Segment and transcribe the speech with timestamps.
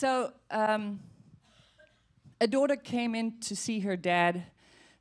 [0.00, 0.98] so, um,
[2.40, 4.44] a daughter came in to see her dad,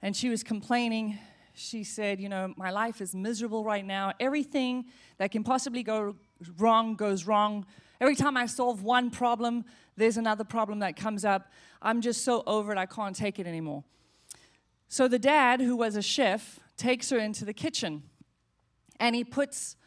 [0.01, 1.17] and she was complaining.
[1.53, 4.11] She said, You know, my life is miserable right now.
[4.19, 6.17] Everything that can possibly go
[6.57, 7.65] wrong goes wrong.
[8.01, 9.63] Every time I solve one problem,
[9.95, 11.49] there's another problem that comes up.
[11.81, 13.85] I'm just so over it, I can't take it anymore.
[14.89, 18.03] So the dad, who was a chef, takes her into the kitchen
[18.99, 19.77] and he puts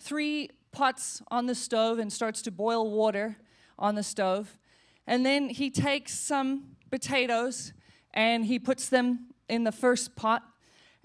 [0.00, 3.36] three pots on the stove and starts to boil water
[3.78, 4.56] on the stove.
[5.06, 7.72] And then he takes some potatoes
[8.14, 10.42] and he puts them in the first pot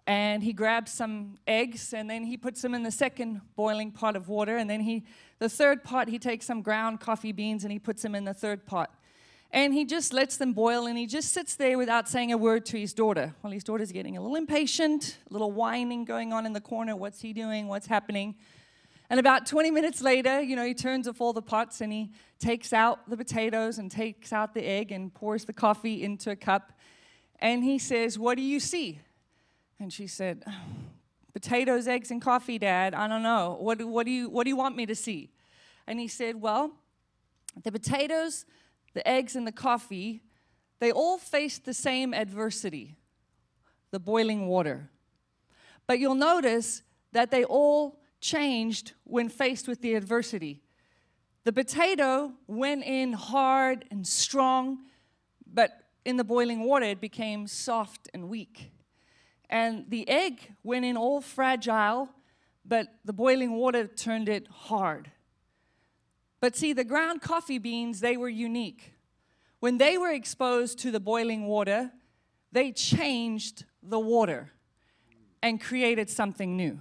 [0.06, 4.16] and he grabs some eggs and then he puts them in the second boiling pot
[4.16, 4.58] of water.
[4.58, 5.04] And then he
[5.40, 8.34] the third pot he takes some ground coffee beans and he puts them in the
[8.34, 8.94] third pot.
[9.52, 12.66] And he just lets them boil and he just sits there without saying a word
[12.68, 13.36] to his daughter.
[13.44, 16.96] Well his daughter's getting a little impatient a little whining going on in the corner.
[16.96, 17.68] What's he doing?
[17.68, 18.36] What's happening
[19.10, 22.12] and about 20 minutes later you know he turns off all the pots and he
[22.40, 26.36] takes out the potatoes and takes out the egg and pours the coffee into a
[26.36, 26.74] cup
[27.40, 29.00] and he says what do you see
[29.80, 30.52] and she said, oh,
[31.34, 32.96] Potatoes, eggs, and coffee, Dad.
[32.96, 33.58] I don't know.
[33.60, 35.30] What, what, do you, what do you want me to see?
[35.86, 36.72] And he said, Well,
[37.64, 38.44] the potatoes,
[38.96, 40.24] the eggs, and the coffee,
[40.80, 42.98] they all faced the same adversity
[43.92, 44.90] the boiling water.
[45.86, 50.62] But you'll notice that they all changed when faced with the adversity.
[51.44, 54.80] The potato went in hard and strong,
[55.46, 55.72] but
[56.04, 58.72] in the boiling water, it became soft and weak.
[59.50, 62.10] And the egg went in all fragile,
[62.66, 65.12] but the boiling water turned it hard.
[66.40, 68.94] But see, the ground coffee beans, they were unique.
[69.60, 71.92] When they were exposed to the boiling water,
[72.52, 74.52] they changed the water
[75.42, 76.80] and created something new.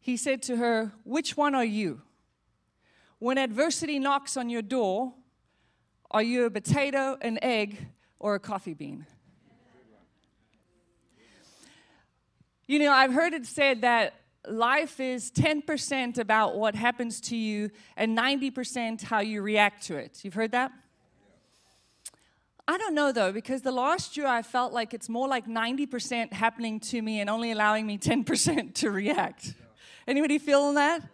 [0.00, 2.00] He said to her, Which one are you?
[3.18, 5.12] When adversity knocks on your door,
[6.10, 7.86] are you a potato, an egg,
[8.18, 9.06] or a coffee bean?
[12.66, 14.14] You know, I've heard it said that
[14.48, 20.24] life is 10% about what happens to you and 90% how you react to it.
[20.24, 20.72] You've heard that?
[22.66, 26.32] I don't know though, because the last year I felt like it's more like 90%
[26.32, 29.54] happening to me and only allowing me 10% to react.
[30.10, 31.04] Anybody feeling that?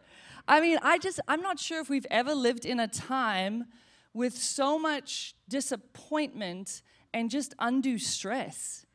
[0.48, 3.66] I mean, I just, I'm not sure if we've ever lived in a time
[4.14, 6.80] with so much disappointment
[7.12, 8.85] and just undue stress.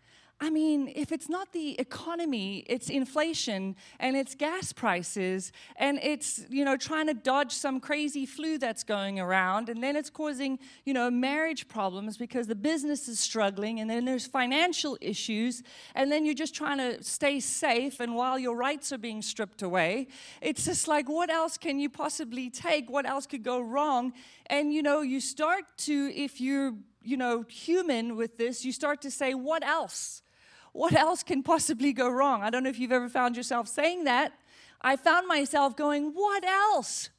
[0.44, 6.44] I mean, if it's not the economy, it's inflation and it's gas prices and it's,
[6.50, 10.58] you know, trying to dodge some crazy flu that's going around and then it's causing,
[10.84, 15.62] you know, marriage problems because the business is struggling and then there's financial issues
[15.94, 19.62] and then you're just trying to stay safe and while your rights are being stripped
[19.62, 20.08] away,
[20.42, 22.90] it's just like what else can you possibly take?
[22.90, 24.12] What else could go wrong?
[24.48, 29.04] And you know, you start to if you're, you know, human with this, you start
[29.04, 30.24] to say what else?
[30.74, 32.44] What else can possibly go wrong?
[32.44, 34.34] I don't know if you've ever found yourself saying that.
[34.82, 37.10] I found myself going, what else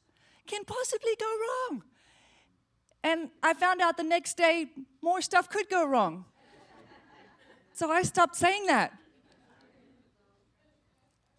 [0.47, 1.83] can possibly go wrong?
[3.03, 4.67] And I found out the next day
[5.01, 6.25] more stuff could go wrong.
[7.73, 8.93] So I stopped saying that.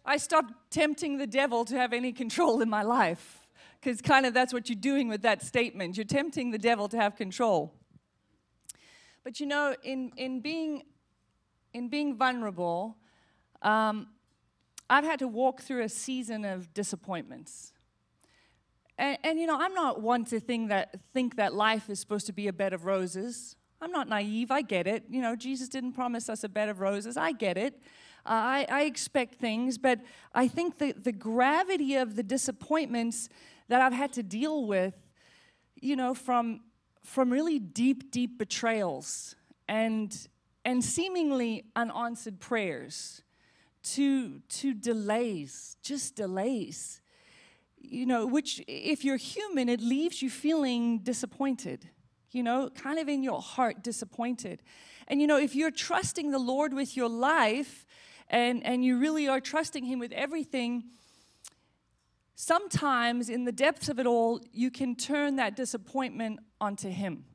[0.05, 3.41] I stopped tempting the devil to have any control in my life.
[3.79, 5.97] Because kind of that's what you're doing with that statement.
[5.97, 7.73] You're tempting the devil to have control.
[9.23, 10.83] But you know, in, in being
[11.75, 12.95] in being vulnerable,
[13.61, 14.07] um,
[14.89, 17.73] I've had to walk through a season of disappointments.
[18.97, 22.27] And, and, you know, I'm not one to think that, think that life is supposed
[22.27, 23.57] to be a bed of roses.
[23.81, 25.03] I'm not naive, I get it.
[25.09, 27.73] You know, Jesus didn't promise us a bed of roses, I get it.
[28.25, 29.99] Uh, I, I expect things, but
[30.33, 33.27] I think the, the gravity of the disappointments
[33.67, 34.95] that I've had to deal with,
[35.75, 36.61] you know, from,
[37.03, 39.35] from really deep, deep betrayals
[39.67, 40.27] and
[40.65, 43.21] and seemingly unanswered prayers
[43.83, 47.01] to, to delays, just delays.
[47.77, 51.87] You know, which, if you're human, it leaves you feeling disappointed,
[52.31, 54.63] you know, kind of in your heart disappointed.
[55.07, 57.85] And, you know, if you're trusting the Lord with your life
[58.27, 60.85] and, and you really are trusting Him with everything,
[62.33, 67.25] sometimes in the depths of it all, you can turn that disappointment onto Him,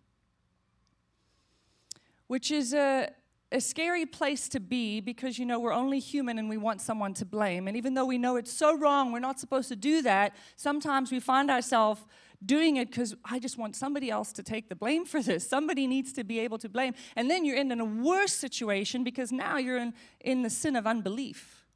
[2.27, 3.11] which is a,
[3.53, 7.15] a scary place to be because you know we're only human and we want someone
[7.15, 7.67] to blame.
[7.67, 11.11] And even though we know it's so wrong, we're not supposed to do that, sometimes
[11.11, 12.03] we find ourselves
[12.45, 15.49] doing it because I just want somebody else to take the blame for this.
[15.49, 16.95] Somebody needs to be able to blame.
[17.17, 20.87] And then you're in a worse situation because now you're in, in the sin of
[20.87, 21.67] unbelief.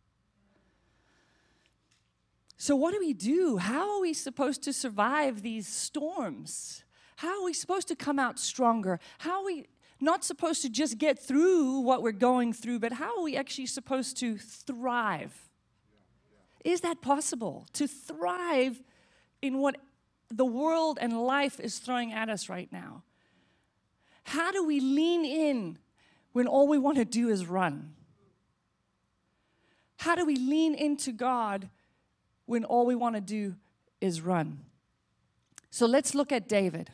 [2.56, 3.58] So, what do we do?
[3.58, 6.84] How are we supposed to survive these storms?
[7.16, 9.00] How are we supposed to come out stronger?
[9.18, 9.66] How are we
[10.04, 13.66] not supposed to just get through what we're going through, but how are we actually
[13.66, 15.48] supposed to thrive?
[16.64, 17.66] Is that possible?
[17.74, 18.82] To thrive
[19.42, 19.76] in what
[20.30, 23.02] the world and life is throwing at us right now?
[24.24, 25.78] How do we lean in
[26.32, 27.94] when all we want to do is run?
[29.98, 31.68] How do we lean into God
[32.46, 33.56] when all we want to do
[34.00, 34.60] is run?
[35.70, 36.90] So let's look at David.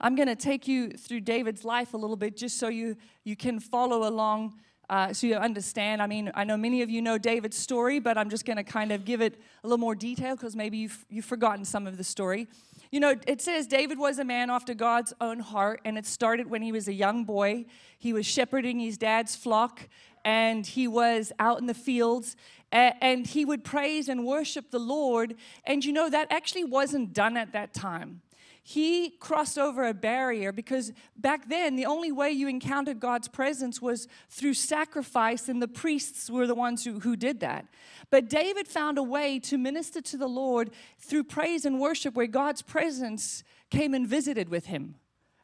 [0.00, 3.36] I'm going to take you through David's life a little bit just so you, you
[3.36, 4.54] can follow along,
[4.90, 6.02] uh, so you understand.
[6.02, 8.64] I mean, I know many of you know David's story, but I'm just going to
[8.64, 11.96] kind of give it a little more detail because maybe you've, you've forgotten some of
[11.96, 12.48] the story.
[12.90, 16.50] You know, it says David was a man after God's own heart, and it started
[16.50, 17.66] when he was a young boy.
[17.98, 19.88] He was shepherding his dad's flock,
[20.24, 22.36] and he was out in the fields,
[22.70, 25.34] and he would praise and worship the Lord.
[25.64, 28.20] And you know, that actually wasn't done at that time
[28.66, 33.82] he crossed over a barrier because back then the only way you encountered God's presence
[33.82, 37.66] was through sacrifice, and the priests were the ones who, who did that.
[38.08, 42.26] But David found a way to minister to the Lord through praise and worship where
[42.26, 44.94] God's presence came and visited with him.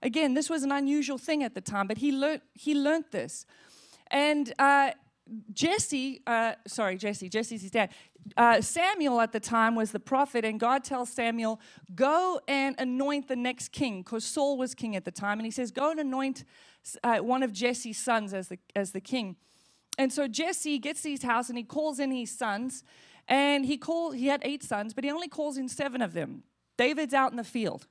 [0.00, 3.44] Again, this was an unusual thing at the time, but he learned, he learned this.
[4.10, 4.92] And uh,
[5.52, 7.90] Jesse, uh, sorry, Jesse, Jesse's his dad.
[8.36, 11.60] Uh, Samuel at the time was the prophet, and God tells Samuel,
[11.94, 15.38] Go and anoint the next king, because Saul was king at the time.
[15.38, 16.44] And he says, Go and anoint
[17.02, 19.36] uh, one of Jesse's sons as the, as the king.
[19.98, 22.84] And so Jesse gets to his house and he calls in his sons.
[23.28, 26.42] And he called, he had eight sons, but he only calls in seven of them.
[26.76, 27.86] David's out in the field.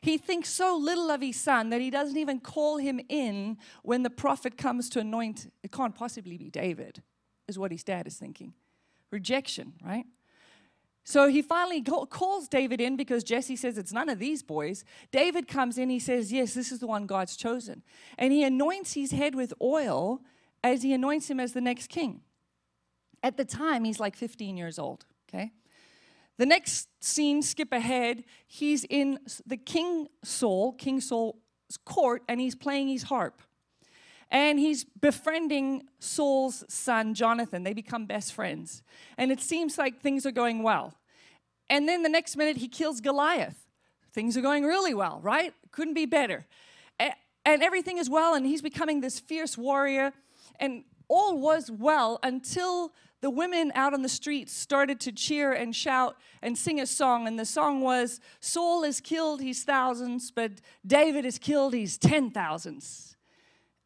[0.00, 4.02] He thinks so little of his son that he doesn't even call him in when
[4.02, 5.50] the prophet comes to anoint.
[5.62, 7.02] It can't possibly be David,
[7.46, 8.52] is what his dad is thinking.
[9.10, 10.06] Rejection, right?
[11.04, 14.84] So he finally calls David in because Jesse says it's none of these boys.
[15.12, 17.84] David comes in, he says, Yes, this is the one God's chosen.
[18.18, 20.20] And he anoints his head with oil
[20.64, 22.22] as he anoints him as the next king.
[23.22, 25.52] At the time, he's like 15 years old, okay?
[26.38, 31.36] The next scene, skip ahead, he's in the King Saul, King Saul's
[31.84, 33.42] court, and he's playing his harp.
[34.30, 37.62] And he's befriending Saul's son, Jonathan.
[37.62, 38.82] They become best friends.
[39.16, 40.94] And it seems like things are going well.
[41.70, 43.66] And then the next minute, he kills Goliath.
[44.12, 45.52] Things are going really well, right?
[45.70, 46.46] Couldn't be better.
[46.98, 50.12] And everything is well, and he's becoming this fierce warrior.
[50.58, 55.74] And all was well until the women out on the streets started to cheer and
[55.74, 57.26] shout and sing a song.
[57.28, 60.52] And the song was Saul has killed his thousands, but
[60.84, 63.15] David has killed his ten thousands.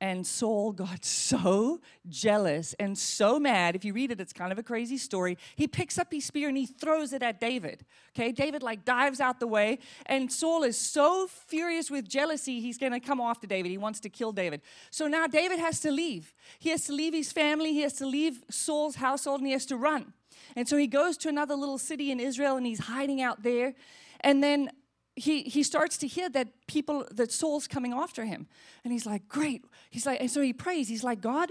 [0.00, 3.76] And Saul got so jealous and so mad.
[3.76, 5.38] If you read it, it's kind of a crazy story.
[5.56, 7.84] He picks up his spear and he throws it at David.
[8.16, 12.76] Okay, David like dives out the way, and Saul is so furious with jealousy, he's
[12.76, 13.70] gonna come after David.
[13.70, 14.62] He wants to kill David.
[14.90, 16.34] So now David has to leave.
[16.58, 19.66] He has to leave his family, he has to leave Saul's household, and he has
[19.66, 20.12] to run.
[20.56, 23.74] And so he goes to another little city in Israel and he's hiding out there.
[24.20, 24.70] And then
[25.16, 28.46] he, he starts to hear that people, that Saul's coming after him.
[28.84, 29.64] And he's like, great.
[29.90, 30.88] He's like, and so he prays.
[30.88, 31.50] He's like, God,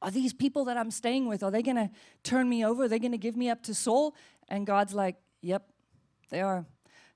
[0.00, 1.90] are these people that I'm staying with, are they going to
[2.22, 2.84] turn me over?
[2.84, 4.14] Are they going to give me up to Saul?
[4.48, 5.68] And God's like, yep,
[6.30, 6.66] they are.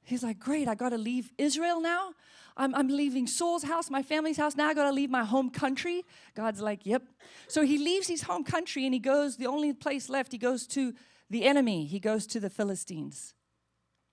[0.05, 2.13] He's like, great, I got to leave Israel now.
[2.57, 4.57] I'm, I'm leaving Saul's house, my family's house.
[4.57, 6.05] Now I got to leave my home country.
[6.35, 7.03] God's like, yep.
[7.49, 10.67] So he leaves his home country and he goes, the only place left, he goes
[10.69, 10.93] to
[11.31, 11.87] the enemy.
[11.87, 13.35] He goes to the Philistines.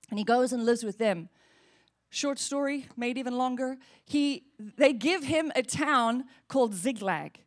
[0.10, 1.30] And he goes and lives with them.
[2.10, 3.78] Short story, made even longer.
[4.06, 4.46] He,
[4.78, 7.40] they give him a town called Ziklag.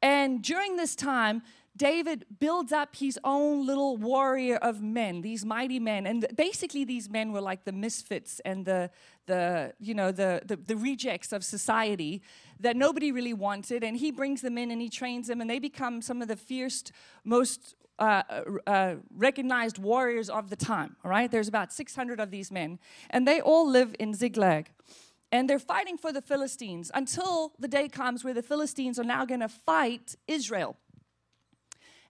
[0.00, 1.42] And during this time,
[1.76, 6.06] David builds up his own little warrior of men, these mighty men.
[6.06, 8.90] And basically, these men were like the misfits and the,
[9.26, 12.22] the you know, the, the, the, rejects of society
[12.60, 13.84] that nobody really wanted.
[13.84, 16.36] And he brings them in and he trains them, and they become some of the
[16.36, 16.84] fierce,
[17.24, 18.22] most uh,
[18.66, 20.96] uh, recognized warriors of the time.
[21.04, 22.78] All right, there's about 600 of these men,
[23.10, 24.70] and they all live in Ziklag.
[25.32, 29.24] And they're fighting for the Philistines until the day comes where the Philistines are now
[29.24, 30.76] going to fight Israel.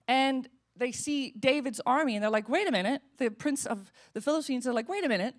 [0.07, 3.01] And they see David's army and they're like, wait a minute.
[3.17, 5.33] The prince of the Philistines are like, wait a minute.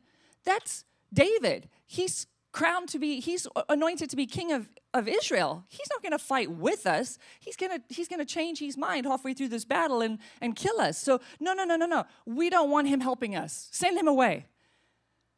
[0.44, 1.68] That's David.
[1.86, 2.26] He's
[2.58, 5.64] crowned to be, he's anointed to be king of, of Israel.
[5.68, 7.16] He's not going to fight with us.
[7.38, 10.56] He's going to he's going to change his mind halfway through this battle and, and
[10.56, 10.98] kill us.
[10.98, 12.04] So, no, no, no, no, no.
[12.26, 13.68] We don't want him helping us.
[13.70, 14.46] Send him away.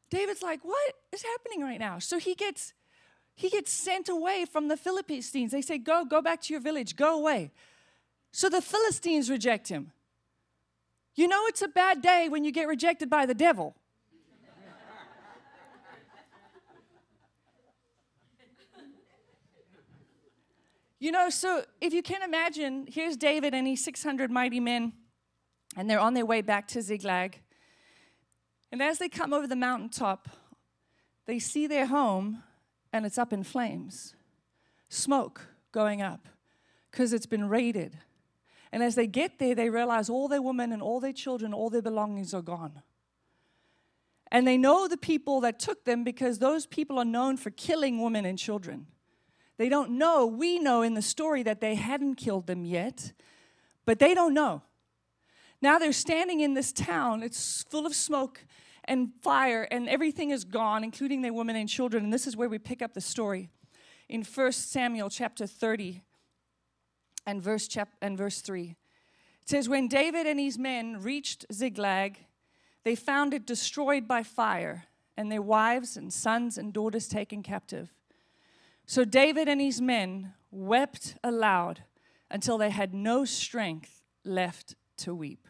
[0.08, 1.98] David's like, what is happening right now?
[1.98, 2.72] So he gets
[3.34, 5.52] he gets sent away from the Philistines.
[5.52, 7.52] They say, go, go back to your village, go away.
[8.32, 9.92] So the Philistines reject him.
[11.16, 13.76] You know, it's a bad day when you get rejected by the devil.
[21.00, 24.92] You know, so if you can imagine, here's David and he's 600 mighty men,
[25.74, 27.40] and they're on their way back to Ziklag.
[28.70, 30.28] And as they come over the mountaintop,
[31.26, 32.42] they see their home
[32.92, 34.14] and it's up in flames,
[34.90, 36.28] smoke going up
[36.90, 37.96] because it's been raided.
[38.70, 41.70] And as they get there, they realize all their women and all their children, all
[41.70, 42.82] their belongings are gone.
[44.30, 48.02] And they know the people that took them because those people are known for killing
[48.02, 48.86] women and children.
[49.60, 50.24] They don't know.
[50.24, 53.12] We know in the story that they hadn't killed them yet,
[53.84, 54.62] but they don't know.
[55.60, 57.22] Now they're standing in this town.
[57.22, 58.42] It's full of smoke
[58.86, 62.04] and fire, and everything is gone, including their women and children.
[62.04, 63.50] And this is where we pick up the story
[64.08, 66.00] in 1 Samuel chapter 30
[67.26, 68.76] and verse, chap- and verse 3.
[69.42, 72.16] It says, When David and his men reached Ziklag,
[72.82, 74.86] they found it destroyed by fire,
[75.18, 77.92] and their wives and sons and daughters taken captive.
[78.90, 81.84] So David and his men wept aloud
[82.28, 85.46] until they had no strength left to weep.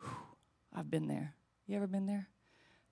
[0.00, 0.10] Whew,
[0.74, 1.36] I've been there.
[1.68, 2.26] You ever been there?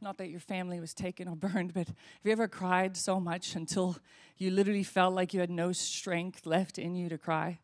[0.01, 3.57] Not that your family was taken or burned, but have you ever cried so much
[3.57, 3.97] until
[4.37, 7.59] you literally felt like you had no strength left in you to cry?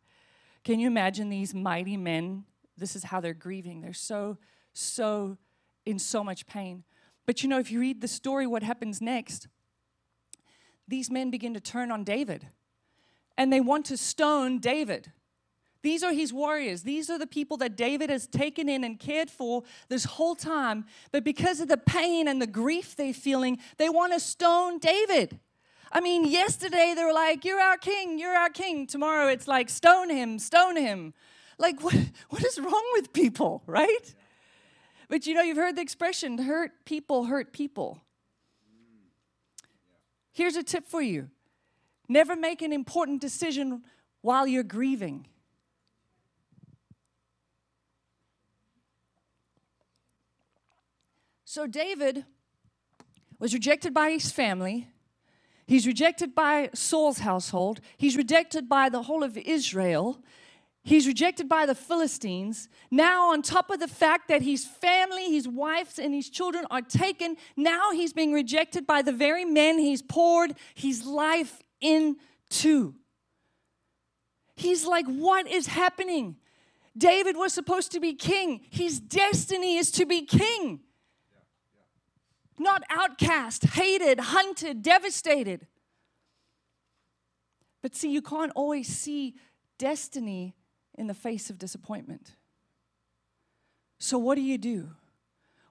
[0.65, 2.43] Can you imagine these mighty men?
[2.77, 3.79] This is how they're grieving.
[3.79, 4.37] They're so,
[4.73, 5.37] so
[5.85, 6.83] in so much pain.
[7.25, 9.47] But you know, if you read the story, what happens next?
[10.87, 12.47] These men begin to turn on David
[13.37, 15.11] and they want to stone David.
[15.83, 16.83] These are his warriors.
[16.83, 20.85] These are the people that David has taken in and cared for this whole time.
[21.11, 25.39] But because of the pain and the grief they're feeling, they want to stone David.
[25.91, 28.87] I mean, yesterday they were like, You're our king, you're our king.
[28.87, 31.13] Tomorrow it's like, Stone him, stone him.
[31.57, 31.95] Like, what,
[32.29, 34.15] what is wrong with people, right?
[35.09, 38.01] But you know, you've heard the expression hurt people hurt people.
[40.37, 41.31] Here's a tip for you
[42.07, 43.81] never make an important decision
[44.21, 45.25] while you're grieving.
[51.43, 52.23] So, David
[53.39, 54.89] was rejected by his family.
[55.65, 57.81] He's rejected by Saul's household.
[57.97, 60.19] He's rejected by the whole of Israel.
[60.87, 62.69] He's rejected by the Philistines.
[62.89, 66.81] Now, on top of the fact that his family, his wives, and his children are
[66.81, 72.95] taken, now he's being rejected by the very men he's poured his life into.
[74.55, 76.37] He's like, What is happening?
[76.97, 78.61] David was supposed to be king.
[78.69, 80.79] His destiny is to be king.
[82.57, 85.67] Not outcast, hated, hunted, devastated.
[87.81, 89.35] But see, you can't always see
[89.77, 90.55] destiny
[90.97, 92.35] in the face of disappointment.
[93.99, 94.89] So, what do you do?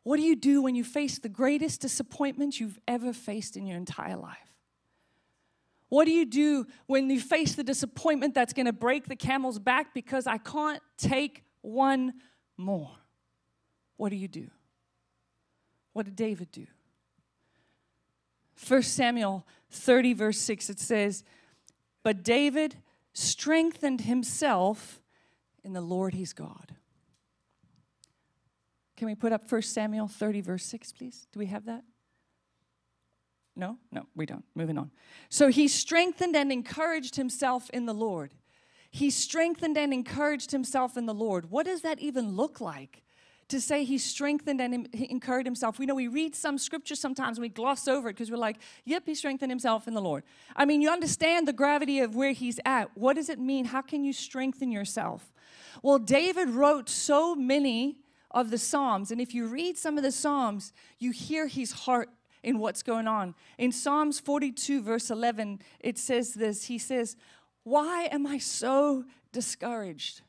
[0.03, 3.77] What do you do when you face the greatest disappointment you've ever faced in your
[3.77, 4.55] entire life?
[5.89, 9.59] What do you do when you face the disappointment that's going to break the camel's
[9.59, 12.15] back because I can't take one
[12.57, 12.91] more?
[13.97, 14.49] What do you do?
[15.93, 16.67] What did David do?
[18.69, 21.25] 1 Samuel 30, verse 6, it says,
[22.03, 22.77] But David
[23.13, 25.01] strengthened himself
[25.67, 26.77] in the Lord He's God.
[28.97, 31.27] Can we put up 1 Samuel 30, verse 6, please?
[31.33, 31.83] Do we have that?
[33.55, 33.79] No?
[33.91, 34.45] No, we don't.
[34.55, 34.91] Moving on.
[35.29, 38.33] So he strengthened and encouraged himself in the Lord.
[38.91, 41.51] He strengthened and encouraged himself in the Lord.
[41.51, 43.03] What does that even look like?
[43.51, 45.79] To say he strengthened and encouraged himself.
[45.79, 48.57] We know we read some scripture sometimes and we gloss over it because we're like,
[48.85, 50.25] yep, he strengthened himself in the Lord.
[50.57, 52.97] I mean, you understand the gravity of where he's at.
[52.97, 53.67] What does it mean?
[53.67, 55.33] How can you strengthen yourself?
[55.83, 57.99] Well, David wrote so many
[58.31, 62.11] of the Psalms, and if you read some of the Psalms, you hear his heart
[62.43, 63.35] in what's going on.
[63.59, 67.17] In Psalms 42, verse 11, it says this He says,
[67.65, 70.23] Why am I so discouraged?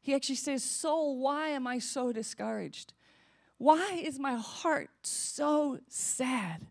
[0.00, 2.94] He actually says, Soul, why am I so discouraged?
[3.58, 6.66] Why is my heart so sad?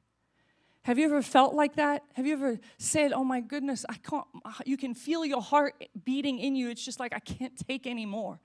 [0.90, 2.04] Have you ever felt like that?
[2.14, 5.76] Have you ever said, "Oh my goodness, I can't ah, you can feel your heart
[6.04, 6.68] beating in you.
[6.72, 8.40] It's just like I can't take anymore."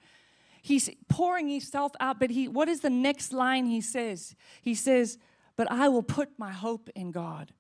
[0.60, 4.36] He's pouring himself out, but he what is the next line he says?
[4.60, 5.16] He says,
[5.56, 7.54] "But I will put my hope in God."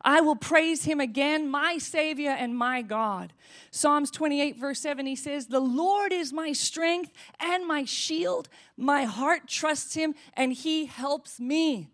[0.00, 3.34] I will praise him again, my Savior and my God.
[3.70, 8.48] Psalms 28, verse 7, he says, The Lord is my strength and my shield.
[8.78, 11.90] My heart trusts him, and he helps me.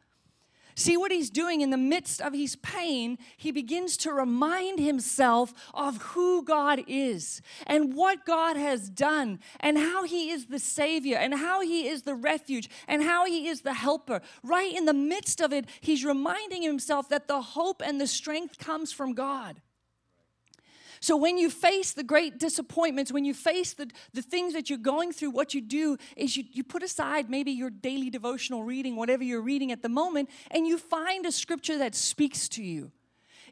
[0.79, 3.17] See what he's doing in the midst of his pain?
[3.39, 9.79] He begins to remind himself of who God is and what God has done and
[9.79, 13.63] how he is the Savior and how he is the refuge and how he is
[13.63, 14.21] the helper.
[14.43, 18.59] Right in the midst of it, he's reminding himself that the hope and the strength
[18.59, 19.63] comes from God.
[21.01, 24.79] So when you face the great disappointments, when you face the, the things that you're
[24.79, 28.97] going through, what you do is you, you put aside maybe your daily devotional reading,
[28.97, 32.91] whatever you're reading at the moment, and you find a scripture that speaks to you.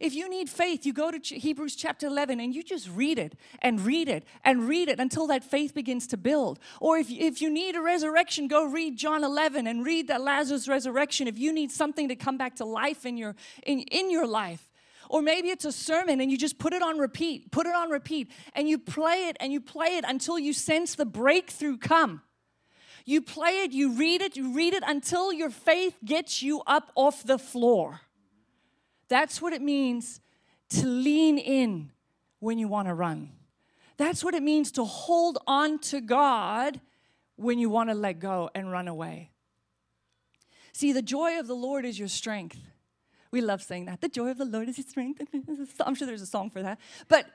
[0.01, 3.37] If you need faith, you go to Hebrews chapter 11 and you just read it
[3.61, 6.59] and read it and read it until that faith begins to build.
[6.81, 10.67] Or if, if you need a resurrection, go read John 11 and read that Lazarus
[10.67, 11.29] resurrection.
[11.29, 14.69] If you need something to come back to life in your, in, in your life,
[15.09, 17.91] or maybe it's a sermon and you just put it on repeat, put it on
[17.91, 22.23] repeat, and you play it and you play it until you sense the breakthrough come.
[23.05, 26.91] You play it, you read it, you read it until your faith gets you up
[26.95, 28.01] off the floor.
[29.09, 30.21] That's what it means
[30.71, 31.91] to lean in
[32.41, 33.31] when you want to run.
[33.97, 36.81] That's what it means to hold on to God
[37.37, 39.31] when you want to let go and run away.
[40.73, 42.59] See, the joy of the Lord is your strength.
[43.35, 44.01] We love saying that.
[44.01, 45.21] The joy of the Lord is his strength.
[45.81, 46.79] I'm sure there's a song for that.
[47.09, 47.27] But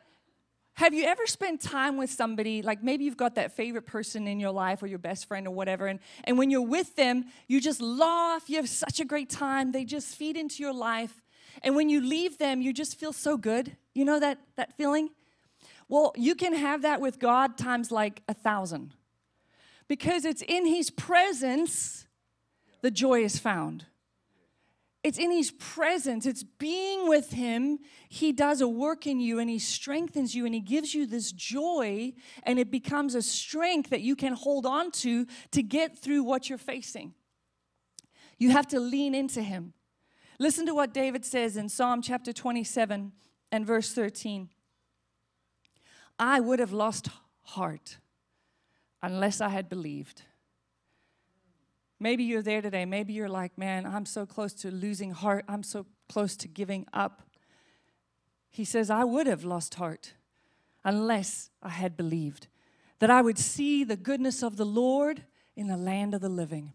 [0.76, 4.40] have you ever spent time with somebody, like maybe you've got that favorite person in
[4.40, 7.60] your life or your best friend or whatever, and, and when you're with them, you
[7.60, 11.22] just laugh, you have such a great time, they just feed into your life.
[11.64, 13.76] And when you leave them, you just feel so good.
[13.94, 15.10] You know that, that feeling?
[15.90, 18.94] Well, you can have that with God times like a thousand.
[19.90, 22.06] Because it's in His presence
[22.82, 23.84] the joy is found.
[25.02, 27.80] It's in His presence, it's being with Him.
[28.10, 31.32] He does a work in you and He strengthens you and He gives you this
[31.32, 32.14] joy,
[32.44, 36.50] and it becomes a strength that you can hold on to to get through what
[36.50, 37.14] you're facing.
[38.38, 39.74] You have to lean into Him.
[40.38, 43.12] Listen to what David says in Psalm chapter 27
[43.52, 44.50] and verse 13.
[46.18, 47.10] I would have lost
[47.44, 47.98] heart
[49.02, 50.24] unless I had believed
[52.00, 52.86] Maybe you're there today.
[52.86, 55.46] Maybe you're like, man, I'm so close to losing heart.
[55.48, 57.24] I'm so close to giving up.
[58.50, 60.14] He says, I would have lost heart
[60.84, 62.48] unless I had believed
[63.00, 65.24] that I would see the goodness of the Lord
[65.56, 66.74] in the land of the living.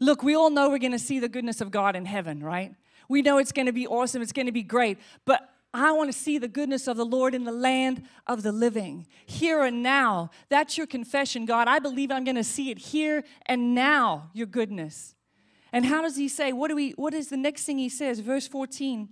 [0.00, 2.74] Look, we all know we're going to see the goodness of God in heaven, right?
[3.08, 4.98] We know it's going to be awesome, it's going to be great.
[5.24, 8.52] But I want to see the goodness of the Lord in the land of the
[8.52, 10.30] living, here and now.
[10.50, 11.66] That's your confession, God.
[11.66, 15.14] I believe I'm going to see it here and now, your goodness.
[15.72, 16.52] And how does he say?
[16.52, 18.20] What do we what is the next thing he says?
[18.20, 19.08] Verse 14.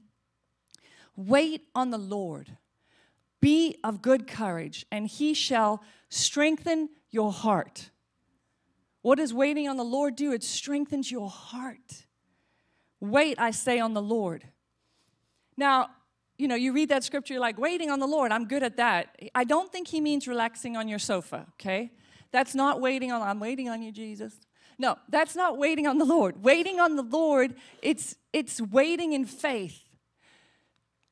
[1.16, 2.56] Wait on the Lord.
[3.40, 7.90] Be of good courage, and he shall strengthen your heart.
[9.02, 10.32] What does waiting on the Lord do?
[10.32, 12.04] It strengthens your heart.
[13.00, 14.44] Wait, I say, on the Lord.
[15.56, 15.88] Now,
[16.40, 18.78] you know, you read that scripture, you're like, waiting on the Lord, I'm good at
[18.78, 19.16] that.
[19.34, 21.92] I don't think he means relaxing on your sofa, okay?
[22.32, 24.40] That's not waiting on, I'm waiting on you, Jesus.
[24.78, 26.42] No, that's not waiting on the Lord.
[26.42, 29.82] Waiting on the Lord, it's it's waiting in faith.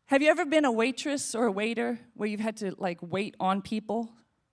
[0.06, 3.36] Have you ever been a waitress or a waiter where you've had to like wait
[3.38, 4.08] on people?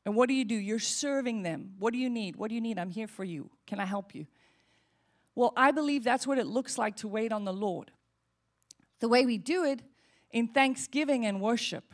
[0.06, 0.56] And what do you do?
[0.56, 1.76] You're serving them.
[1.80, 2.36] What do you need?
[2.36, 2.78] What do you need?
[2.78, 3.50] I'm here for you.
[3.66, 4.28] Can I help you?
[5.34, 7.92] Well, I believe that's what it looks like to wait on the Lord.
[9.00, 9.82] The way we do it
[10.32, 11.94] in thanksgiving and worship.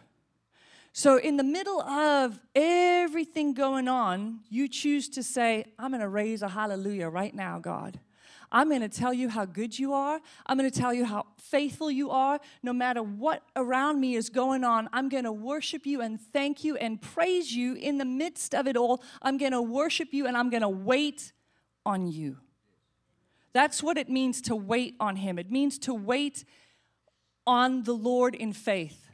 [0.94, 6.10] So, in the middle of everything going on, you choose to say, I'm going to
[6.10, 8.00] raise a hallelujah right now, God.
[8.52, 10.20] I'm going to tell you how good you are.
[10.46, 12.40] I'm going to tell you how faithful you are.
[12.62, 16.66] No matter what around me is going on, I'm going to worship you and thank
[16.66, 19.02] you and praise you in the midst of it all.
[19.22, 21.32] I'm going to worship you and I'm going to wait
[21.86, 22.38] on you.
[23.54, 25.40] That's what it means to wait on Him.
[25.40, 26.44] It means to wait
[27.46, 29.08] on the Lord in faith.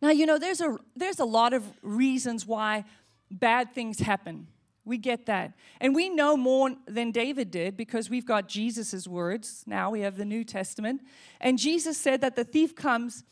[0.00, 2.84] Now, you know, there's a, there's a lot of reasons why
[3.30, 4.48] bad things happen.
[4.84, 5.52] We get that.
[5.80, 9.62] And we know more than David did because we've got Jesus' words.
[9.64, 11.02] Now we have the New Testament.
[11.40, 13.22] And Jesus said that the thief comes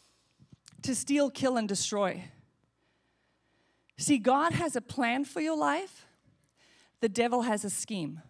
[0.82, 2.24] to steal, kill, and destroy.
[3.98, 6.06] See, God has a plan for your life,
[7.00, 8.22] the devil has a scheme.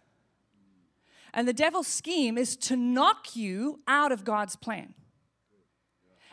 [1.33, 4.95] And the devil's scheme is to knock you out of God's plan.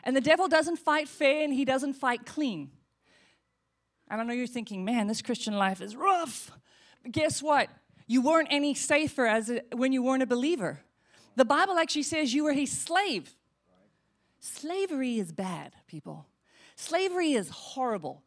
[0.04, 2.70] And the devil doesn't fight fair and he doesn't fight clean.
[4.10, 6.50] And I know you're thinking, man, this Christian life is rough.
[7.02, 7.68] But guess what?
[8.06, 10.80] You weren't any safer as a, when you weren't a believer.
[11.36, 13.34] The Bible actually says you were his slave.
[14.40, 16.26] Slavery is bad, people.
[16.74, 18.22] Slavery is horrible.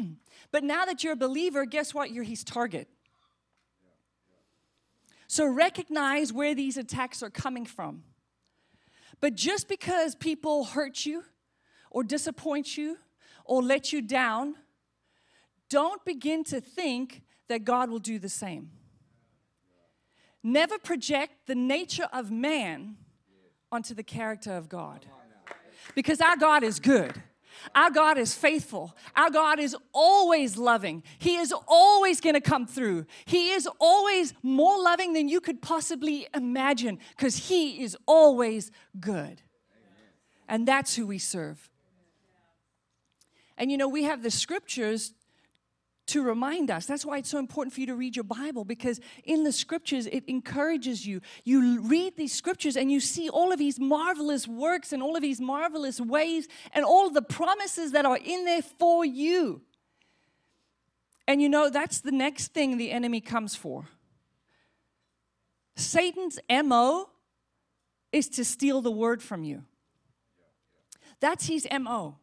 [0.50, 2.12] but now that you're a believer, guess what?
[2.12, 2.88] You're his target.
[5.26, 8.04] So recognize where these attacks are coming from.
[9.20, 11.24] But just because people hurt you
[11.90, 12.98] or disappoint you
[13.44, 14.56] or let you down,
[15.70, 18.70] don't begin to think that God will do the same.
[20.42, 22.96] Never project the nature of man
[23.72, 25.06] onto the character of God.
[25.94, 27.20] Because our God is good.
[27.74, 28.96] Our God is faithful.
[29.14, 31.02] Our God is always loving.
[31.18, 33.06] He is always going to come through.
[33.24, 39.42] He is always more loving than you could possibly imagine because He is always good.
[40.48, 41.70] And that's who we serve.
[43.58, 45.12] And you know, we have the scriptures
[46.06, 46.86] to remind us.
[46.86, 50.06] That's why it's so important for you to read your Bible because in the scriptures
[50.06, 51.20] it encourages you.
[51.44, 55.22] You read these scriptures and you see all of these marvelous works and all of
[55.22, 59.62] these marvelous ways and all the promises that are in there for you.
[61.26, 63.88] And you know, that's the next thing the enemy comes for.
[65.74, 67.10] Satan's MO
[68.12, 69.64] is to steal the word from you.
[71.20, 72.18] That's his MO.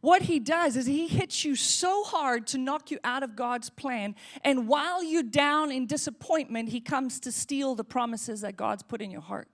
[0.00, 3.68] What he does is he hits you so hard to knock you out of God's
[3.68, 4.14] plan.
[4.44, 9.02] And while you're down in disappointment, he comes to steal the promises that God's put
[9.02, 9.48] in your heart.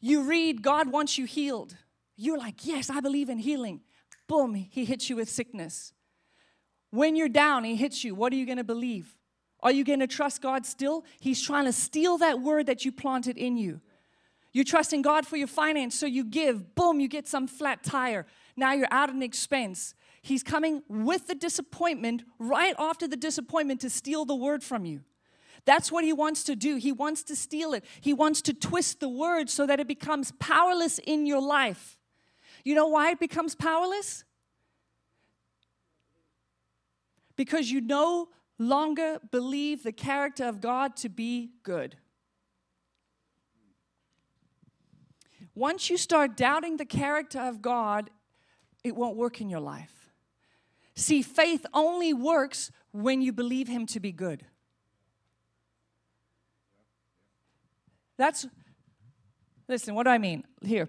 [0.00, 1.76] You read, God wants you healed.
[2.16, 3.80] You're like, yes, I believe in healing.
[4.28, 5.92] Boom, he hits you with sickness.
[6.90, 8.14] When you're down, he hits you.
[8.14, 9.16] What are you going to believe?
[9.60, 11.04] Are you going to trust God still?
[11.20, 13.80] He's trying to steal that word that you planted in you.
[14.52, 16.74] You're trusting God for your finance, so you give.
[16.74, 18.26] Boom, you get some flat tire.
[18.56, 19.94] Now you're out an expense.
[20.20, 25.00] He's coming with the disappointment right after the disappointment to steal the word from you.
[25.64, 26.76] That's what he wants to do.
[26.76, 27.84] He wants to steal it.
[28.00, 31.98] He wants to twist the word so that it becomes powerless in your life.
[32.64, 34.24] You know why it becomes powerless?
[37.36, 41.96] Because you no longer believe the character of God to be good.
[45.54, 48.10] Once you start doubting the character of God,
[48.82, 50.10] it won't work in your life.
[50.94, 54.44] See, faith only works when you believe Him to be good.
[58.16, 58.46] That's,
[59.68, 60.44] listen, what do I mean?
[60.62, 60.88] Here.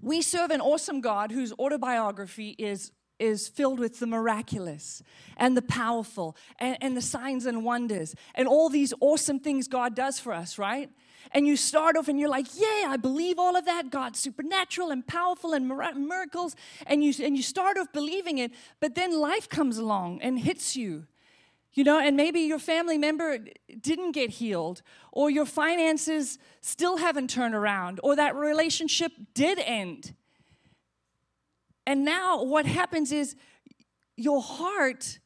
[0.00, 5.02] We serve an awesome God whose autobiography is is filled with the miraculous
[5.36, 9.94] and the powerful and, and, the signs and wonders and all these awesome things God
[9.94, 10.88] does for us, right?
[11.32, 13.90] And you start off and you're like, yeah, I believe all of that.
[13.90, 16.56] God's supernatural and powerful and miracles.
[16.86, 20.76] And you, and you start off believing it, but then life comes along and hits
[20.76, 21.06] you.
[21.72, 23.38] You know, and maybe your family member
[23.80, 30.14] didn't get healed, or your finances still haven't turned around, or that relationship did end.
[31.86, 33.36] And now what happens is
[34.16, 35.20] your heart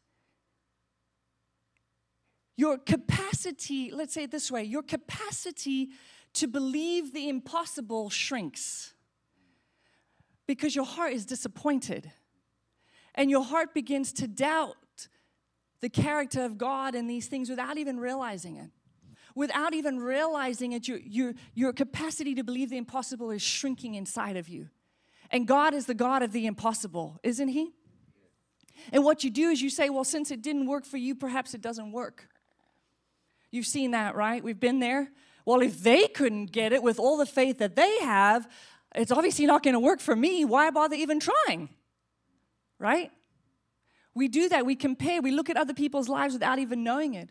[2.57, 5.91] your capacity, let's say it this way, your capacity
[6.35, 8.95] to believe the impossible shrinks
[10.47, 12.11] because your heart is disappointed.
[13.15, 15.09] And your heart begins to doubt
[15.81, 18.71] the character of God and these things without even realizing it.
[19.37, 24.37] Without even realizing it, your, your, your capacity to believe the impossible is shrinking inside
[24.37, 24.69] of you.
[25.31, 27.73] And God is the God of the impossible, isn't He?
[28.93, 31.55] And what you do is you say, well, since it didn't work for you, perhaps
[31.55, 32.29] it doesn't work.
[33.55, 34.43] You've seen that, right?
[34.43, 35.13] We've been there.
[35.45, 38.49] Well, if they couldn't get it with all the faith that they have,
[38.97, 40.45] it's obviously not going to work for me.
[40.45, 41.69] Why bother even trying?
[42.81, 43.13] Right?
[44.13, 44.67] We do that.
[44.67, 45.23] We compare.
[45.23, 47.31] We look at other people's lives without even knowing it.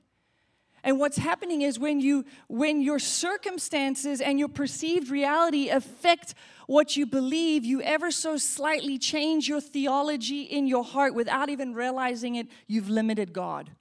[0.81, 6.35] And what's happening is when you when your circumstances and your perceived reality affect
[6.67, 11.73] what you believe, you ever so slightly change your theology in your heart without even
[11.73, 13.71] realizing it, you've limited God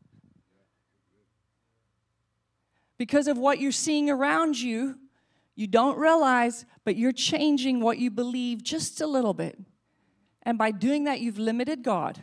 [3.02, 4.96] because of what you're seeing around you,
[5.56, 9.58] you don't realize, but you're changing what you believe just a little bit.
[10.44, 12.22] And by doing that, you've limited God.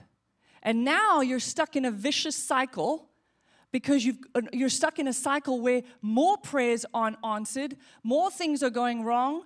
[0.63, 3.09] And now you're stuck in a vicious cycle
[3.73, 8.63] because you've, uh, you're stuck in a cycle where more prayers aren't answered, more things
[8.63, 9.43] are going wrong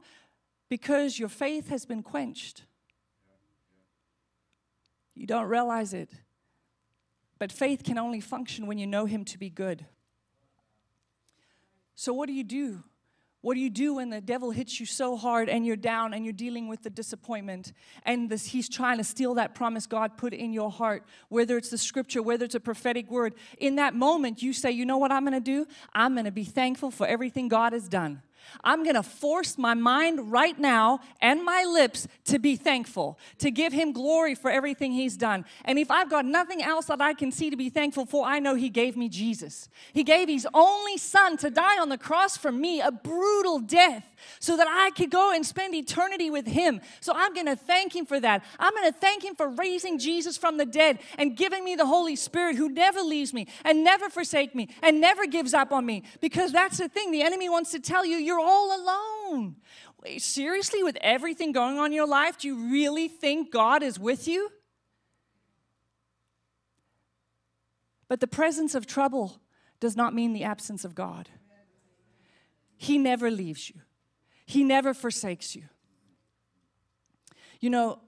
[0.70, 2.62] because your faith has been quenched.
[5.16, 6.12] You don't realize it.
[7.40, 9.88] But faith can only function when you know Him to be good.
[11.96, 12.84] So, what do you do?
[13.44, 16.24] What do you do when the devil hits you so hard and you're down and
[16.24, 20.34] you're dealing with the disappointment and this, he's trying to steal that promise God put
[20.34, 23.36] in your heart, whether it's the scripture, whether it's a prophetic word?
[23.58, 25.68] In that moment, you say, You know what I'm going to do?
[25.94, 28.22] I'm going to be thankful for everything God has done.
[28.64, 33.52] I'm going to force my mind right now and my lips to be thankful, to
[33.52, 35.46] give Him glory for everything He's done.
[35.66, 38.40] And if I've got nothing else that I can see to be thankful for, I
[38.40, 39.70] know He gave me Jesus.
[39.94, 44.06] He gave His only Son to die on the cross for me, a brutal death,
[44.40, 46.82] so that I could go and spend eternity with Him.
[47.00, 48.44] So I'm going to thank Him for that.
[48.60, 51.86] I'm going to thank Him for raising Jesus from the dead and giving me the
[51.86, 55.86] Holy Spirit who never leaves me and never forsake me and never gives up on
[55.86, 56.04] me.
[56.22, 59.56] Because that's the thing, the enemy wants to tell you you're all alone.
[60.04, 63.98] Wait, seriously, with everything going on in your life, do you really think God is
[63.98, 64.50] with you?
[68.10, 69.40] But the presence of trouble
[69.80, 71.30] does not mean the absence of God.
[72.76, 73.82] He never leaves you,
[74.46, 75.64] He never forsakes you.
[77.60, 78.00] You know,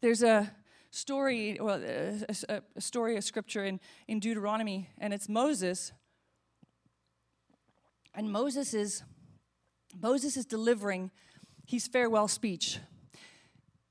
[0.00, 0.50] there's a
[0.90, 5.92] story, well, a, a, story, of scripture in, in Deuteronomy, and it's Moses.
[8.14, 9.02] And Moses is
[10.00, 11.10] Moses is delivering
[11.66, 12.78] his farewell speech.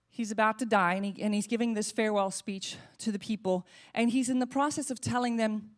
[0.09, 3.65] He's about to die, and, he, and he's giving this farewell speech to the people.
[3.93, 5.71] And he's in the process of telling them,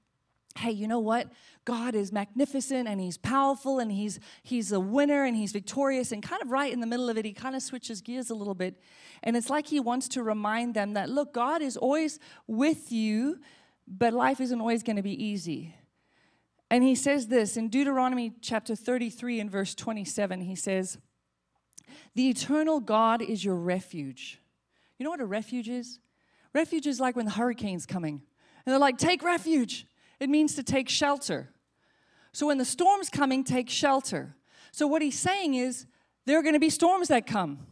[0.58, 1.28] hey, you know what?
[1.66, 6.24] God is magnificent and he's powerful and he's he's a winner and he's victorious and
[6.24, 8.56] kind of right in the middle of it he kind of switches gears a little
[8.56, 8.80] bit
[9.22, 13.40] and it's like he wants to remind them that look God is always with you
[13.88, 15.76] but life isn't always going to be easy.
[16.70, 20.42] And he says this in Deuteronomy chapter 33 and verse 27.
[20.42, 20.98] He says,
[22.16, 24.40] The eternal God is your refuge.
[24.98, 26.00] You know what a refuge is?
[26.54, 28.22] Refuge is like when the hurricane's coming.
[28.66, 29.86] And they're like, Take refuge.
[30.22, 31.50] It means to take shelter.
[32.32, 34.36] So when the storm's coming, take shelter.
[34.72, 35.88] So what he's saying is,
[36.28, 37.66] there are going to be storms that come,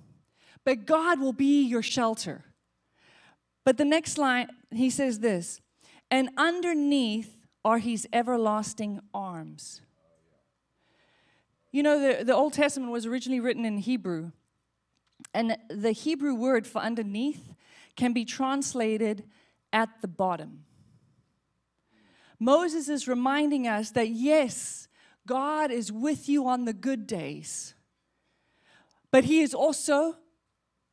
[0.66, 2.44] but God will be your shelter.
[3.64, 5.62] But the next line, he says this,
[6.10, 9.82] and underneath are his everlasting arms.
[11.72, 14.32] You know, the, the Old Testament was originally written in Hebrew,
[15.36, 17.54] and the Hebrew word for underneath
[17.96, 19.26] can be translated
[19.72, 20.66] at the bottom.
[22.40, 24.88] Moses is reminding us that yes,
[25.28, 27.74] God is with you on the good days,
[29.12, 30.16] but He is also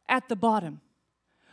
[0.09, 0.81] at the bottom.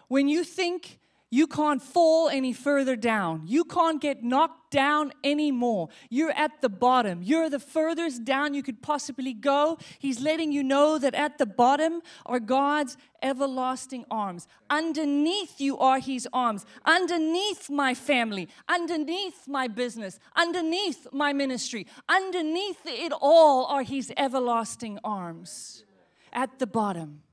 [0.08, 1.00] When you think
[1.34, 3.42] you can't fall any further down.
[3.48, 5.90] You can't get knocked down anymore.
[6.12, 7.24] You're at the bottom.
[7.24, 9.80] You're the furthest down you could possibly go.
[9.98, 14.48] He's letting you know that at the bottom are God's everlasting arms.
[14.70, 16.68] Underneath you are His arms.
[16.86, 25.00] Underneath my family, underneath my business, underneath my ministry, underneath it all are His everlasting
[25.04, 25.84] arms.
[26.32, 27.24] At the bottom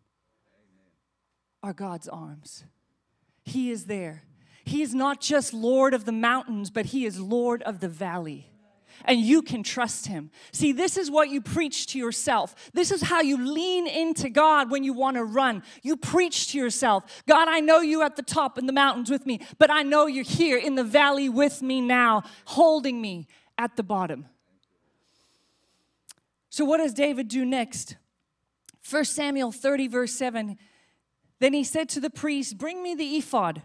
[1.63, 2.65] are God's arms.
[3.45, 4.23] He is there.
[4.65, 8.47] He is not just Lord of the mountains, but He is Lord of the valley.
[9.05, 10.31] And you can trust Him.
[10.53, 12.55] See, this is what you preach to yourself.
[12.75, 15.63] This is how you lean into God when you want to run.
[15.83, 19.27] You preach to yourself God, I know you at the top in the mountains with
[19.27, 23.27] me, but I know you're here in the valley with me now, holding me
[23.57, 24.27] at the bottom.
[26.51, 27.97] So, what does David do next?
[28.89, 30.59] 1 Samuel 30, verse 7
[31.41, 33.63] then he said to the priest, Bring me the ephod.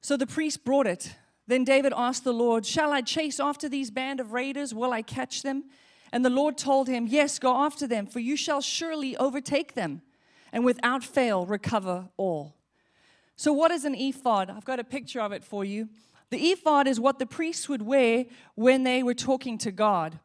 [0.00, 1.14] So the priest brought it.
[1.46, 4.74] Then David asked the Lord, Shall I chase after these band of raiders?
[4.74, 5.64] Will I catch them?
[6.12, 10.02] And the Lord told him, Yes, go after them, for you shall surely overtake them,
[10.52, 12.56] and without fail recover all.
[13.36, 14.50] So, what is an ephod?
[14.50, 15.88] I've got a picture of it for you.
[16.30, 20.18] The ephod is what the priests would wear when they were talking to God.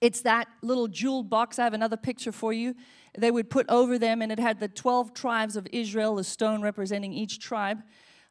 [0.00, 1.58] It's that little jeweled box.
[1.58, 2.74] I have another picture for you
[3.16, 6.62] they would put over them, and it had the 12 tribes of Israel, a stone
[6.62, 7.82] representing each tribe.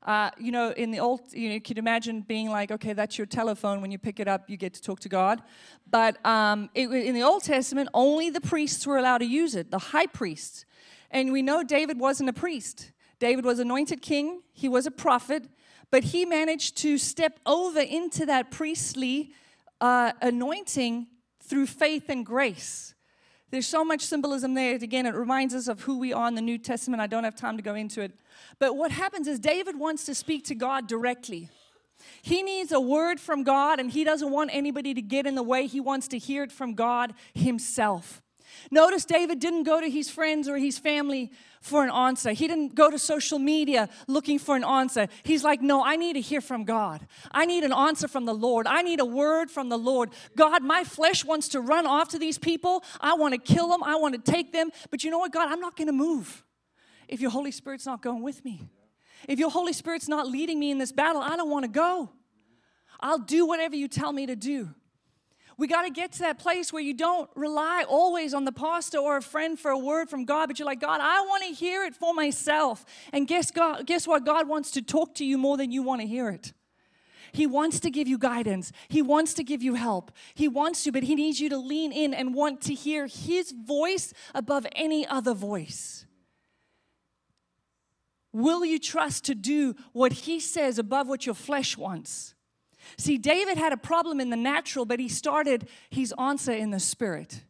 [0.04, 3.18] Uh, you know, in the old, you know, you could imagine being like, okay, that's
[3.18, 3.82] your telephone.
[3.82, 5.42] When you pick it up, you get to talk to God.
[5.90, 9.70] But um, it, in the Old Testament, only the priests were allowed to use it,
[9.72, 10.66] the high priests.
[11.12, 12.92] And we know David wasn't a priest.
[13.20, 15.48] David was anointed king, he was a prophet,
[15.90, 19.34] but he managed to step over into that priestly
[19.82, 21.08] uh, anointing
[21.42, 22.94] through faith and grace.
[23.50, 24.76] There's so much symbolism there.
[24.76, 27.02] Again, it reminds us of who we are in the New Testament.
[27.02, 28.12] I don't have time to go into it.
[28.60, 31.50] But what happens is David wants to speak to God directly.
[32.22, 35.44] He needs a word from God, and he doesn't want anybody to get in the
[35.44, 35.66] way.
[35.66, 38.22] He wants to hear it from God himself.
[38.72, 42.32] Notice David didn't go to his friends or his family for an answer.
[42.32, 45.08] He didn't go to social media looking for an answer.
[45.24, 47.06] He's like, No, I need to hear from God.
[47.32, 48.68] I need an answer from the Lord.
[48.68, 50.12] I need a word from the Lord.
[50.36, 52.84] God, my flesh wants to run after these people.
[53.02, 53.84] I want to kill them.
[53.84, 54.72] I want to take them.
[54.92, 55.52] But you know what, God?
[55.52, 56.44] I'm not going to move
[57.08, 58.62] if your Holy Spirit's not going with me.
[59.28, 62.10] If your Holy Spirit's not leading me in this battle, I don't want to go.
[63.00, 64.70] I'll do whatever you tell me to do.
[65.58, 69.00] We got to get to that place where you don't rely always on the pastor
[69.00, 71.50] or a friend for a word from God, but you're like, God, I want to
[71.50, 72.86] hear it for myself.
[73.12, 74.24] And guess, God, guess what?
[74.24, 76.54] God wants to talk to you more than you want to hear it.
[77.32, 78.72] He wants to give you guidance.
[78.88, 80.12] He wants to give you help.
[80.36, 83.52] He wants to, but He needs you to lean in and want to hear His
[83.52, 86.06] voice above any other voice.
[88.32, 92.36] Will you trust to do what He says above what your flesh wants?
[92.98, 96.80] See, David had a problem in the natural, but he started his answer in the
[96.80, 97.42] spirit.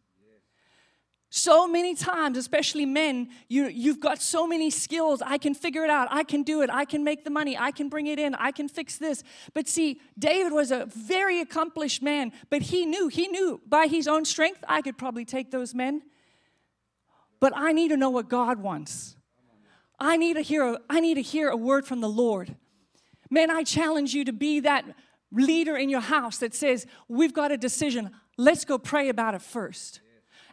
[1.29, 5.21] So many times, especially men, you, you've got so many skills.
[5.21, 6.07] I can figure it out.
[6.09, 6.69] I can do it.
[6.71, 7.57] I can make the money.
[7.57, 8.33] I can bring it in.
[8.35, 9.23] I can fix this.
[9.53, 14.07] But see, David was a very accomplished man, but he knew, he knew by his
[14.07, 16.01] own strength, I could probably take those men.
[17.41, 19.17] But I need to know what God wants.
[19.99, 22.55] I need to hear I need to hear a word from the Lord.
[23.29, 24.85] Man, I challenge you to be that
[25.31, 28.11] leader in your house that says, We've got a decision.
[28.37, 30.01] Let's go pray about it first.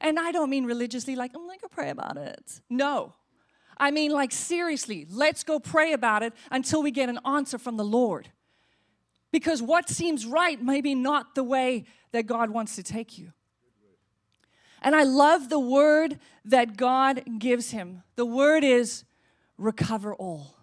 [0.01, 2.61] And I don't mean religiously, like, I'm gonna go pray about it.
[2.69, 3.15] No.
[3.77, 7.77] I mean, like, seriously, let's go pray about it until we get an answer from
[7.77, 8.31] the Lord.
[9.33, 13.33] Because what seems right may be not the way that God wants to take you.
[14.81, 18.03] And I love the word that God gives him.
[18.17, 19.05] The word is
[19.57, 20.55] recover all.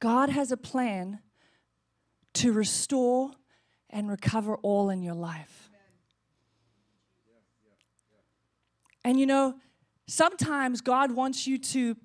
[0.00, 1.20] God has a plan
[2.34, 3.30] to restore
[3.88, 5.70] and recover all in your life.
[9.04, 9.54] And you know,
[10.06, 11.96] sometimes God wants you to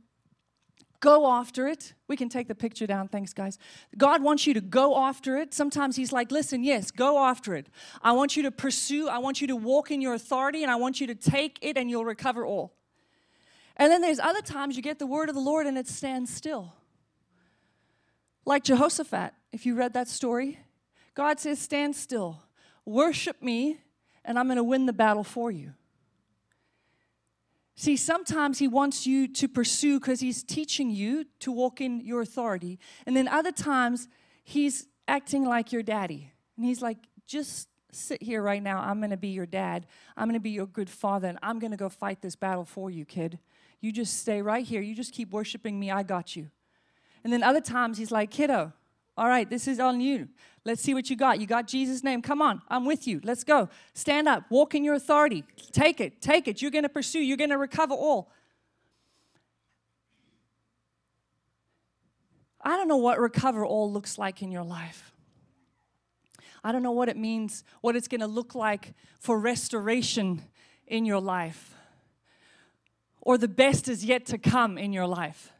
[1.01, 1.93] go after it.
[2.07, 3.59] We can take the picture down, thanks, guys.
[3.97, 5.53] God wants you to go after it.
[5.53, 7.67] Sometimes He's like, listen, yes, go after it.
[8.01, 10.77] I want you to pursue, I want you to walk in your authority, and I
[10.77, 12.73] want you to take it, and you'll recover all.
[13.77, 16.33] And then there's other times you get the word of the Lord and it stands
[16.33, 16.73] still.
[18.45, 20.59] Like Jehoshaphat, if you read that story,
[21.15, 22.43] God says, Stand still,
[22.85, 23.79] worship me,
[24.23, 25.73] and I'm going to win the battle for you.
[27.75, 32.21] See, sometimes He wants you to pursue because He's teaching you to walk in your
[32.21, 32.79] authority.
[33.05, 34.07] And then other times,
[34.43, 36.31] He's acting like your daddy.
[36.55, 38.79] And He's like, Just sit here right now.
[38.79, 39.87] I'm going to be your dad.
[40.15, 42.65] I'm going to be your good father, and I'm going to go fight this battle
[42.65, 43.39] for you, kid.
[43.81, 44.81] You just stay right here.
[44.81, 45.91] You just keep worshiping me.
[45.91, 46.49] I got you.
[47.25, 48.71] And then other times he's like, kiddo,
[49.17, 50.29] all right, this is on you.
[50.63, 51.41] Let's see what you got.
[51.41, 52.21] You got Jesus' name.
[52.21, 53.19] Come on, I'm with you.
[53.23, 53.67] Let's go.
[53.95, 54.43] Stand up.
[54.51, 55.43] Walk in your authority.
[55.71, 56.21] Take it.
[56.21, 56.61] Take it.
[56.61, 57.17] You're going to pursue.
[57.17, 58.31] You're going to recover all.
[62.61, 65.11] I don't know what recover all looks like in your life.
[66.63, 70.43] I don't know what it means, what it's going to look like for restoration
[70.85, 71.73] in your life,
[73.19, 75.51] or the best is yet to come in your life.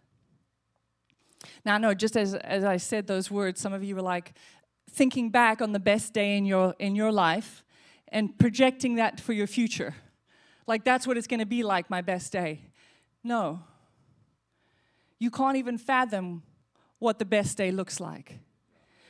[1.65, 4.33] Now, no, just as, as I said those words, some of you were like
[4.89, 7.63] thinking back on the best day in your, in your life
[8.09, 9.95] and projecting that for your future.
[10.67, 12.61] Like, that's what it's going to be like, my best day.
[13.23, 13.61] No.
[15.19, 16.43] You can't even fathom
[16.99, 18.39] what the best day looks like.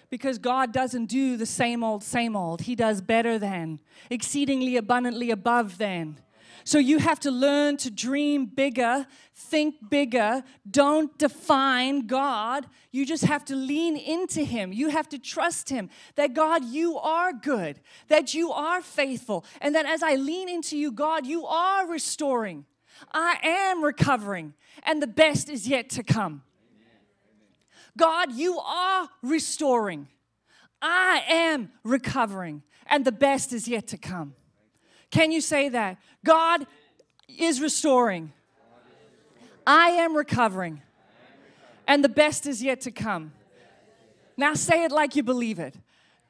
[0.09, 2.61] Because God doesn't do the same old, same old.
[2.61, 6.19] He does better than, exceedingly abundantly above than.
[6.63, 10.43] So you have to learn to dream bigger, think bigger.
[10.69, 12.65] Don't define God.
[12.91, 14.73] You just have to lean into Him.
[14.73, 19.75] You have to trust Him that God, you are good, that you are faithful, and
[19.75, 22.65] that as I lean into you, God, you are restoring.
[23.11, 26.43] I am recovering, and the best is yet to come.
[27.97, 30.07] God, you are restoring.
[30.81, 34.35] I am recovering, and the best is yet to come.
[35.15, 35.97] Can you say that?
[36.25, 36.67] God
[37.29, 38.33] is restoring.
[39.65, 40.81] I am recovering.
[41.87, 43.31] And the best is yet to come.
[44.35, 45.75] Now say it like you believe it.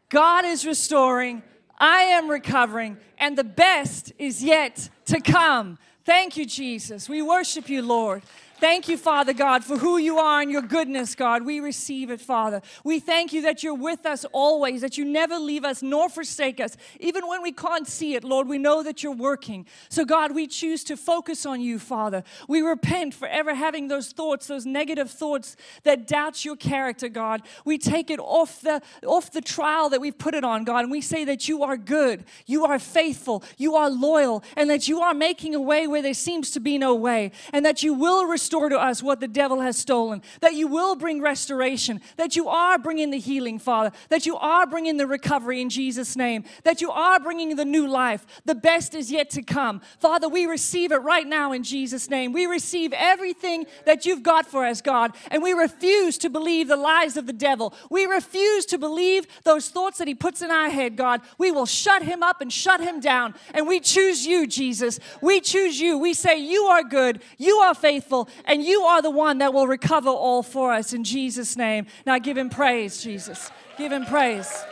[0.09, 1.41] God is restoring.
[1.79, 2.97] I am recovering.
[3.17, 5.79] And the best is yet to come.
[6.05, 7.09] Thank you, Jesus.
[7.09, 8.21] We worship you, Lord.
[8.57, 11.45] Thank you, Father God, for who you are and your goodness, God.
[11.45, 12.61] We receive it, Father.
[12.85, 16.61] We thank you that you're with us always, that you never leave us nor forsake
[16.61, 16.77] us.
[17.01, 19.65] Even when we can't see it, Lord, we know that you're working.
[19.89, 22.23] So, God, we choose to focus on you, Father.
[22.47, 27.41] We repent for ever having those thoughts, those negative thoughts that doubt your character, God.
[27.65, 30.91] We take it off the, off the trial that we've put it on, God, and
[30.91, 35.01] we say that you are good, you are faithful, you are loyal, and that you
[35.01, 38.25] are making a way where there seems to be no way, and that you will
[38.25, 42.49] restore to us what the devil has stolen, that you will bring restoration, that you
[42.49, 46.81] are bringing the healing, Father, that you are bringing the recovery in Jesus' name, that
[46.81, 48.25] you are bringing the new life.
[48.43, 49.79] The best is yet to come.
[49.97, 52.33] Father, we receive it right now in Jesus' name.
[52.33, 56.75] We receive everything that you've got for us, God, and we refuse to believe the
[56.75, 57.73] lies of the devil.
[57.89, 61.21] We refuse to believe those thoughts that he puts in our head, God.
[61.37, 64.99] We will shut him up and shut him down, and we choose you, Jesus.
[65.21, 65.97] We choose you.
[65.97, 69.67] We say, You are good, you are faithful, and you are the one that will
[69.67, 71.85] recover all for us in Jesus' name.
[72.05, 73.51] Now give him praise, Jesus.
[73.77, 74.63] Give him praise.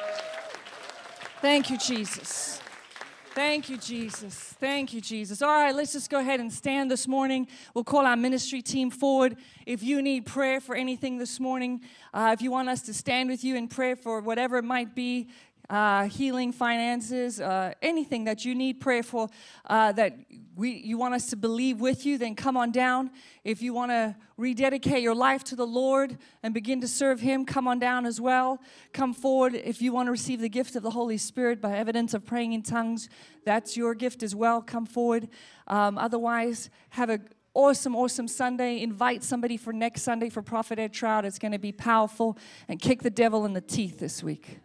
[1.41, 2.61] Thank you, Jesus.
[3.35, 4.35] Thank you, Jesus.
[4.59, 5.41] Thank you, Jesus.
[5.41, 7.47] All right, let's just go ahead and stand this morning.
[7.73, 9.37] We'll call our ministry team forward.
[9.65, 11.81] If you need prayer for anything this morning,
[12.13, 14.93] uh, if you want us to stand with you in prayer for whatever it might
[14.93, 15.29] be,
[15.69, 19.29] uh, healing, finances, uh, anything that you need prayer for,
[19.65, 20.17] uh, that
[20.55, 23.11] we, you want us to believe with you, then come on down.
[23.43, 27.45] If you want to rededicate your life to the Lord and begin to serve Him,
[27.45, 28.61] come on down as well.
[28.91, 29.55] Come forward.
[29.55, 32.53] If you want to receive the gift of the Holy Spirit by evidence of praying
[32.53, 33.09] in tongues,
[33.45, 34.61] that's your gift as well.
[34.61, 35.29] Come forward.
[35.67, 37.19] Um, otherwise, have a
[37.53, 38.81] awesome, awesome Sunday.
[38.81, 41.23] Invite somebody for next Sunday for Prophet Ed Trout.
[41.25, 42.37] It's going to be powerful
[42.67, 44.59] and kick the devil in the teeth this week.